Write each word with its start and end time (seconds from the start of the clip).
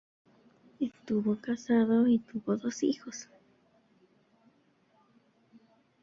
Estuvo 0.79 1.39
casado 1.39 2.07
y 2.07 2.17
tuvo 2.17 2.57
dos 2.57 2.81
hijos. 2.81 3.29